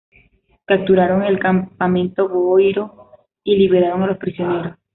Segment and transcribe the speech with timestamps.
[0.65, 3.11] Capturaron el Campamento Boiro
[3.43, 4.75] y liberaron a los prisioneros.